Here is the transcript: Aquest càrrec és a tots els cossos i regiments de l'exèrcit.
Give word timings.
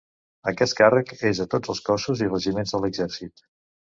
Aquest 0.51 0.75
càrrec 0.77 1.11
és 1.29 1.41
a 1.45 1.45
tots 1.55 1.71
els 1.73 1.81
cossos 1.89 2.23
i 2.29 2.31
regiments 2.31 2.73
de 2.77 2.81
l'exèrcit. 2.87 3.45